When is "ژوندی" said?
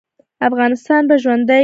1.23-1.51